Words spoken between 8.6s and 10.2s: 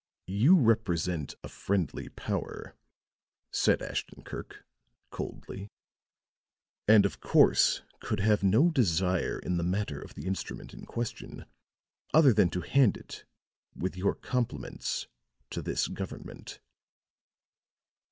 desire in the matter of